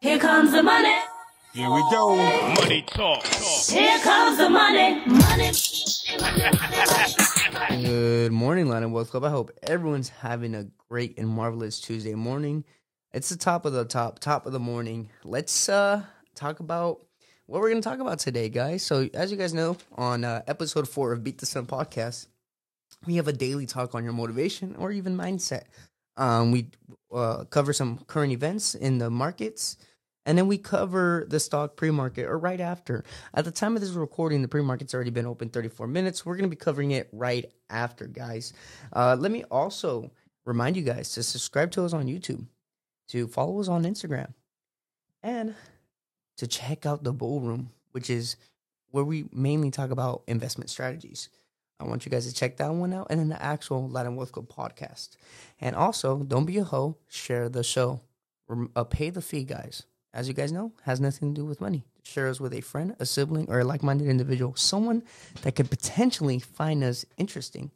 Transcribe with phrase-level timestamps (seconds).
[0.00, 0.94] Here comes the money.
[1.52, 2.14] Here we go.
[2.54, 3.26] Money talk.
[3.26, 5.04] Here comes the money.
[5.06, 5.50] Money.
[7.82, 9.24] Good morning, Latin Wealth Club.
[9.24, 12.64] I hope everyone's having a great and marvelous Tuesday morning.
[13.12, 15.10] It's the top of the top, top of the morning.
[15.24, 16.02] Let's uh
[16.36, 17.00] talk about
[17.46, 18.84] what we're going to talk about today, guys.
[18.84, 22.28] So, as you guys know, on uh, episode four of Beat the Sun podcast,
[23.04, 25.64] we have a daily talk on your motivation or even mindset.
[26.16, 26.66] Um, we
[27.12, 29.76] uh, cover some current events in the markets,
[30.28, 33.02] and then we cover the stock pre-market or right after.
[33.32, 36.26] At the time of this recording, the pre-market's already been open 34 minutes.
[36.26, 38.52] We're going to be covering it right after, guys.
[38.92, 40.10] Uh, let me also
[40.44, 42.44] remind you guys to subscribe to us on YouTube,
[43.08, 44.34] to follow us on Instagram,
[45.22, 45.54] and
[46.36, 48.36] to check out the Bull Room, which is
[48.90, 51.30] where we mainly talk about investment strategies.
[51.80, 54.32] I want you guys to check that one out and then the actual Latin Wealth
[54.32, 55.16] Club podcast.
[55.58, 58.02] And also, don't be a hoe, share the show.
[58.76, 59.84] Uh, pay the fee, guys.
[60.14, 61.84] As you guys know, has nothing to do with money.
[62.02, 65.02] Share us with a friend, a sibling, or a like minded individual, someone
[65.42, 67.70] that could potentially find us interesting.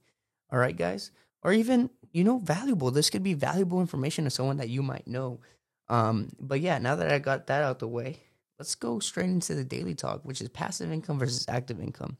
[0.51, 1.11] All right, guys?
[1.43, 2.91] Or even, you know, valuable.
[2.91, 5.41] This could be valuable information to someone that you might know.
[5.89, 8.19] Um, but yeah, now that I got that out the way,
[8.59, 12.17] let's go straight into the daily talk, which is passive income versus active income.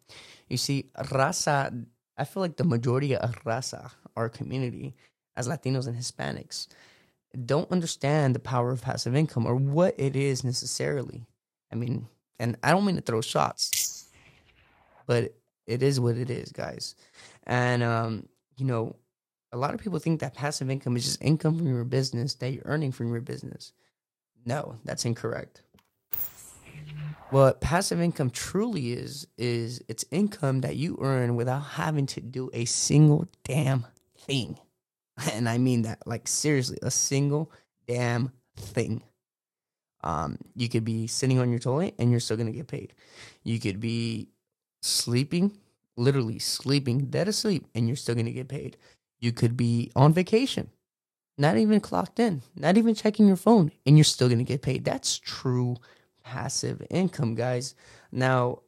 [0.49, 1.87] You see, raza,
[2.19, 4.95] I feel like the majority of raza, our community,
[5.37, 6.67] as Latinos and Hispanics,
[7.47, 11.27] don't understand the power of passive income or what it is necessarily.
[11.73, 12.07] I mean,
[12.39, 14.09] and I don't mean to throw shots,
[15.07, 15.35] but
[15.67, 16.95] it is what it is, guys.
[17.45, 18.97] And, um, you know,
[19.53, 22.53] a lot of people think that passive income is just income from your business that
[22.53, 23.73] you're earning from your business.
[24.45, 25.63] No, that's incorrect.
[27.31, 32.51] What passive income truly is is it's income that you earn without having to do
[32.53, 33.87] a single damn
[34.19, 34.59] thing.
[35.33, 37.53] And I mean that like seriously, a single
[37.87, 39.03] damn thing.
[40.05, 42.95] Um, you could be sitting on your toilet and you're still gonna get paid.
[43.45, 44.29] You could be
[44.83, 45.57] sleeping,
[45.97, 48.77] literally sleeping, dead asleep, and you're still gonna get paid.
[49.21, 50.71] You could be on vacation,
[51.39, 54.85] not even clocked in, not even checking your phone, and you're still gonna get paid.
[54.85, 55.77] That's true
[56.25, 57.75] passive income, guys.
[58.11, 58.61] Now,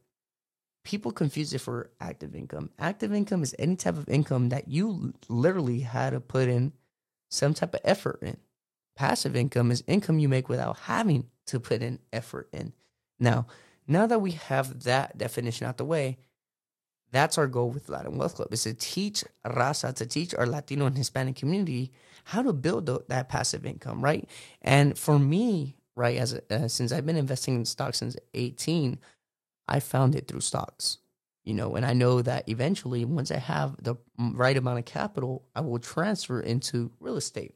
[0.85, 2.71] people confuse it for active income.
[2.79, 6.73] Active income is any type of income that you literally had to put in
[7.31, 8.37] some type of effort in.
[8.95, 12.73] Passive income is income you make without having to put in effort in.
[13.19, 13.47] Now,
[13.89, 16.19] now that we have that definition out the way,
[17.11, 20.87] that's our goal with Latin Wealth Club is to teach raza, to teach our Latino
[20.87, 21.93] and Hispanic community
[22.25, 24.29] how to build that passive income, right?
[24.63, 28.99] And for me, right, as a, uh, since I've been investing in stocks since 18,
[29.67, 30.99] I found it through stocks,
[31.45, 35.45] you know, and I know that eventually, once I have the right amount of capital,
[35.55, 37.55] I will transfer into real estate.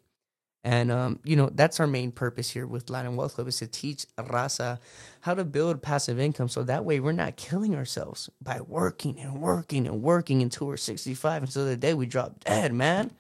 [0.65, 3.69] And um, you know that's our main purpose here with Latin Wealth Club is to
[3.69, 4.81] teach Raza
[5.21, 9.41] how to build passive income, so that way we're not killing ourselves by working and
[9.41, 13.13] working and working until we're sixty five, until the day we drop dead, man.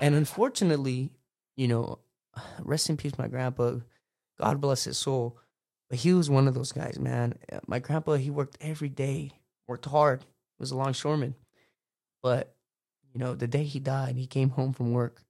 [0.00, 1.10] And unfortunately,
[1.56, 1.98] you know,
[2.60, 3.76] rest in peace, my grandpa.
[4.38, 5.38] God bless his soul.
[5.88, 7.34] But he was one of those guys, man.
[7.50, 9.32] Uh, my grandpa, he worked every day,
[9.66, 10.24] worked hard.
[10.58, 11.36] Was a longshoreman.
[12.20, 12.54] But,
[13.12, 15.22] you know, the day he died, he came home from work.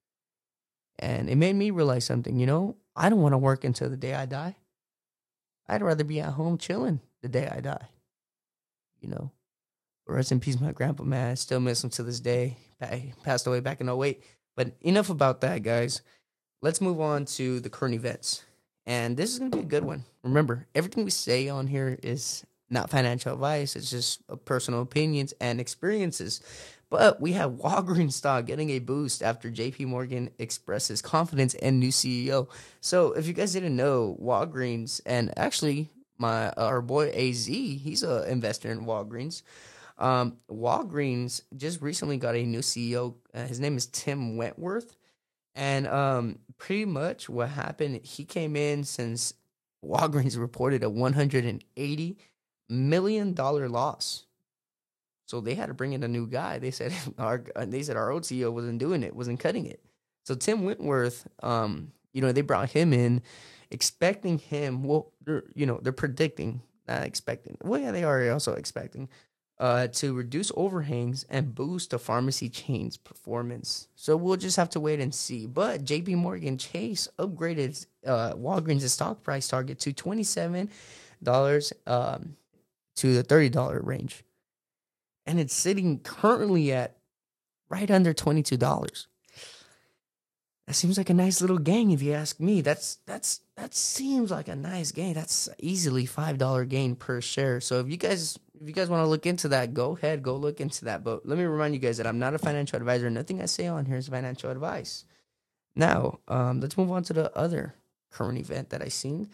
[0.99, 3.97] And it made me realize something, you know, I don't want to work until the
[3.97, 4.57] day I die.
[5.69, 7.89] I'd rather be at home chilling the day I die.
[9.01, 9.31] You know,
[10.07, 11.33] rest in peace, my grandpa, man.
[11.33, 12.57] I still miss him to this day.
[12.91, 14.25] He passed away back in 08.
[14.57, 16.01] But enough about that, guys.
[16.63, 18.45] Let's move on to the current events.
[18.89, 20.05] And this is going to be a good one.
[20.23, 25.35] Remember, everything we say on here is not financial advice, it's just uh, personal opinions
[25.43, 26.41] and experiences.
[26.89, 31.91] But we have Walgreens stock getting a boost after JP Morgan expresses confidence in new
[31.91, 32.49] CEO.
[32.81, 38.27] So, if you guys didn't know, Walgreens and actually my our boy AZ, he's a
[38.31, 39.43] investor in Walgreens.
[39.99, 43.17] Um, Walgreens just recently got a new CEO.
[43.35, 44.97] Uh, his name is Tim Wentworth.
[45.55, 49.35] And um, pretty much what happened, he came in since
[49.85, 52.19] Walgreens reported a 180
[52.69, 54.25] million dollar loss.
[55.27, 56.59] So they had to bring in a new guy.
[56.59, 59.83] They said our they said our old CEO wasn't doing it, wasn't cutting it.
[60.25, 63.23] So Tim Wentworth, um, you know, they brought him in,
[63.71, 64.83] expecting him.
[64.83, 67.57] Well, they're, you know, they're predicting, not expecting.
[67.63, 69.09] Well, yeah, they are also expecting
[69.61, 73.89] uh, to reduce overhangs and boost the pharmacy chain's performance.
[73.97, 75.47] So we'll just have to wait and see.
[75.47, 80.69] But JP Morgan Chase upgraded uh, Walgreens' stock price target to $27
[81.87, 82.37] um,
[82.97, 84.25] to the $30 range.
[85.27, 86.97] And it's sitting currently at
[87.69, 89.07] right under $22.
[90.67, 92.61] that seems like a nice little gain, if you ask me.
[92.61, 95.15] That's that's that seems like a nice gain.
[95.15, 97.61] That's easily five dollar gain per share.
[97.61, 100.37] So if you guys if you guys want to look into that, go ahead, go
[100.37, 101.05] look into that.
[101.05, 103.09] But let me remind you guys that I'm not a financial advisor.
[103.11, 105.05] Nothing I say on here is financial advice.
[105.77, 107.75] Now, um, let's move on to the other
[108.11, 109.29] current event that I seen.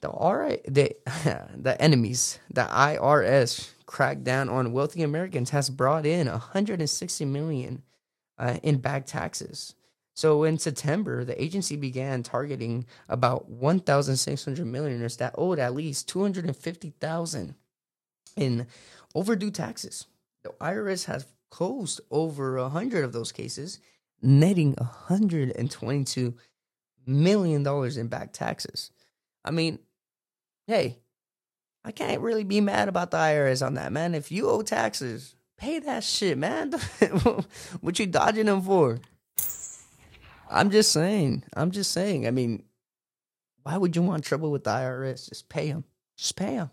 [0.00, 0.94] The R the
[1.56, 7.82] the enemies, the IRS cracked down on wealthy Americans has brought in 160 million
[8.38, 9.74] uh, in back taxes.
[10.14, 17.54] So in September, the agency began targeting about 1,600 millionaires that owed at least 250,000
[18.38, 18.66] in
[19.14, 20.06] overdue taxes.
[20.44, 23.80] The IRS has closed over 100 of those cases,
[24.22, 26.34] netting 122
[27.06, 28.90] million dollars in back taxes.
[29.44, 29.78] I mean,
[30.66, 30.98] hey,
[31.84, 34.14] I can't really be mad about the IRS on that, man.
[34.14, 36.72] If you owe taxes, pay that shit, man.
[37.80, 38.98] what you dodging them for?
[40.50, 41.44] I'm just saying.
[41.54, 42.26] I'm just saying.
[42.26, 42.62] I mean,
[43.62, 45.28] why would you want trouble with the IRS?
[45.28, 45.84] Just pay them.
[46.16, 46.70] Just pay them.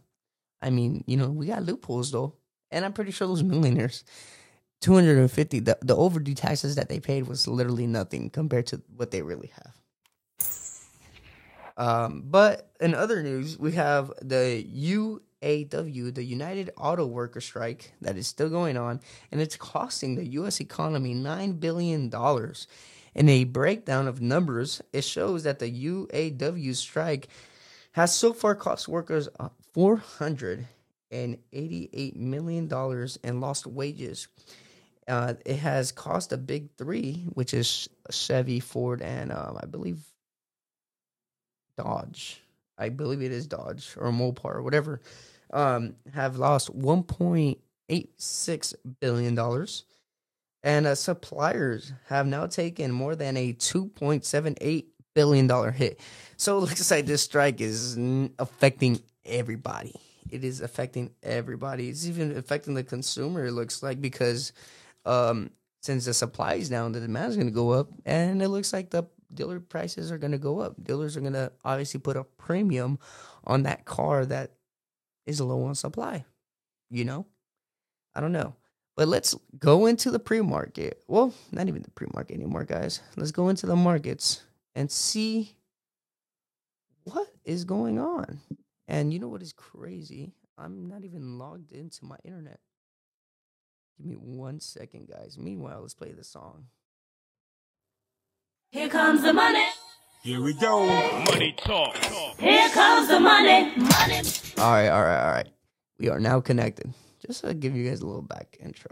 [0.65, 2.33] I mean, you know, we got loopholes though,
[2.71, 4.03] and I'm pretty sure those millionaires,
[4.81, 9.21] 250, the the overdue taxes that they paid was literally nothing compared to what they
[9.21, 9.73] really have.
[11.77, 14.65] Um, but in other news, we have the
[15.41, 19.01] UAW, the United Auto Worker strike that is still going on,
[19.31, 20.59] and it's costing the U.S.
[20.59, 22.67] economy nine billion dollars.
[23.13, 27.29] In a breakdown of numbers, it shows that the UAW strike
[27.95, 30.68] has so far cost workers uh, $488
[32.18, 32.69] million
[33.24, 34.27] in lost wages.
[35.07, 40.00] Uh, it has cost the big three, which is Chevy, Ford, and um, I believe
[41.77, 42.42] Dodge.
[42.77, 45.00] I believe it is Dodge or Mopar or whatever.
[45.53, 49.86] Um, have lost 1.86 billion dollars
[50.65, 56.00] and uh, suppliers have now taken more than a 2.78 billion dollar hit.
[56.38, 57.97] So it looks like this strike is
[58.38, 59.95] affecting everybody.
[60.29, 61.89] It is affecting everybody.
[61.89, 63.45] It's even affecting the consumer.
[63.45, 64.53] It looks like because
[65.06, 65.50] um,
[65.81, 68.73] since the supply is down, the demand is going to go up, and it looks
[68.73, 69.03] like the
[69.33, 70.75] dealer prices are going to go up.
[70.83, 73.00] Dealers are going to obviously put a premium
[73.45, 74.51] on that car that
[75.25, 76.25] is low on supply.
[76.89, 77.25] You know,
[78.13, 78.56] I don't know.
[78.95, 81.03] But let's go into the pre market.
[81.07, 83.01] Well, not even the pre market anymore, guys.
[83.15, 84.41] Let's go into the markets
[84.75, 85.56] and see
[87.06, 88.42] what is going on.
[88.88, 90.33] And you know what is crazy?
[90.57, 92.60] I'm not even logged into my internet.
[93.98, 95.38] Give me one second, guys.
[95.39, 96.66] Meanwhile, let's play the song.
[98.72, 99.66] Here comes the money.
[100.22, 100.86] Here we go.
[101.25, 101.95] Money talk.
[102.38, 103.74] Here comes the money.
[103.77, 104.22] Money.
[104.57, 105.48] All right, all right, all right.
[105.98, 106.94] We are now connected.
[107.25, 108.92] Just to give you guys a little back intro.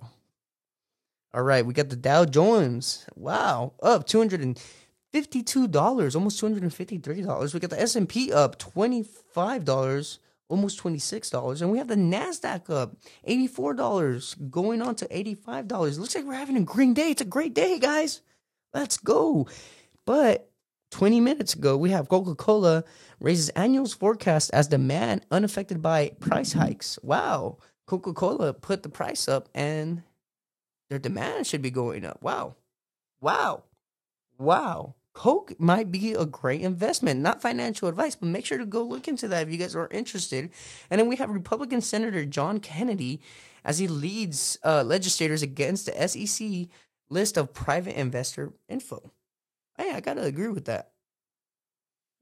[1.33, 3.05] All right, we got the Dow Jones.
[3.15, 4.61] Wow, up two hundred and
[5.13, 7.53] fifty-two dollars, almost two hundred and fifty-three dollars.
[7.53, 10.19] We got the S and P up twenty-five dollars,
[10.49, 15.67] almost twenty-six dollars, and we have the Nasdaq up eighty-four dollars, going on to eighty-five
[15.67, 15.97] dollars.
[15.99, 17.11] Looks like we're having a green day.
[17.11, 18.21] It's a great day, guys.
[18.73, 19.47] Let's go.
[20.05, 20.49] But
[20.91, 22.83] 20 minutes ago, we have Coca Cola
[23.19, 26.99] raises annual forecast as demand unaffected by price hikes.
[27.01, 27.57] Wow.
[27.87, 30.03] Coca Cola put the price up and
[30.89, 32.21] their demand should be going up.
[32.21, 32.55] Wow.
[33.21, 33.63] Wow.
[34.37, 34.95] Wow.
[35.13, 37.21] Coke might be a great investment.
[37.21, 39.87] Not financial advice, but make sure to go look into that if you guys are
[39.91, 40.49] interested.
[40.89, 43.21] And then we have Republican Senator John Kennedy
[43.63, 46.67] as he leads uh, legislators against the SEC
[47.09, 49.11] list of private investor info.
[49.77, 50.91] Hey, I gotta agree with that.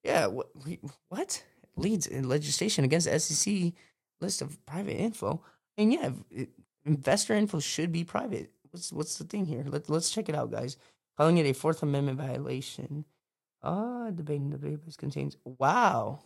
[0.04, 0.50] Yeah, what?
[1.10, 1.44] What
[1.76, 3.74] leads in legislation against the SEC
[4.20, 5.42] list of private info?
[5.78, 6.12] And yeah,
[6.86, 8.52] investor info should be private.
[8.72, 9.64] What's what's the thing here?
[9.66, 10.78] Let let's check it out, guys.
[11.18, 13.06] Calling it a Fourth Amendment violation.
[13.64, 15.38] Ah, debating the papers contains.
[15.46, 16.22] Wow,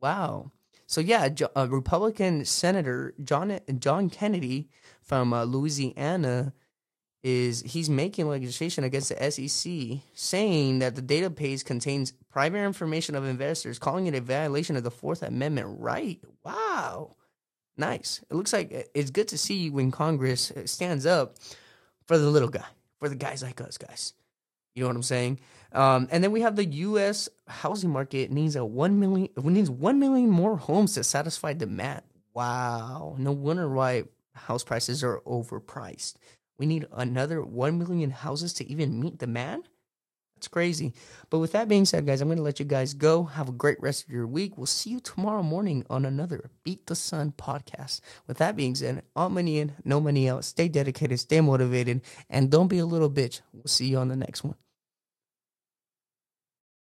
[0.00, 0.52] wow.
[0.86, 4.68] So yeah, a Republican Senator John John Kennedy
[5.00, 6.52] from uh, Louisiana
[7.22, 13.24] is he's making legislation against the SEC saying that the database contains private information of
[13.24, 16.20] investors, calling it a violation of the Fourth Amendment right.
[16.44, 17.16] Wow.
[17.76, 18.20] Nice.
[18.30, 21.36] It looks like it's good to see when Congress stands up
[22.06, 22.66] for the little guy,
[23.02, 24.14] for the guys like us, guys.
[24.76, 25.40] You know what I'm saying?
[25.72, 27.28] Um, and then we have the U.S.
[27.48, 32.02] housing market needs a one million needs one million more homes to satisfy demand.
[32.32, 34.04] Wow, no wonder why
[34.34, 36.14] house prices are overpriced.
[36.58, 39.68] We need another 1 million houses to even meet demand?
[40.42, 40.92] That's crazy.
[41.30, 43.22] But with that being said, guys, I'm going to let you guys go.
[43.22, 44.58] Have a great rest of your week.
[44.58, 48.00] We'll see you tomorrow morning on another Beat the Sun podcast.
[48.26, 50.44] With that being said, all money in, no money out.
[50.44, 53.40] Stay dedicated, stay motivated, and don't be a little bitch.
[53.52, 54.56] We'll see you on the next one.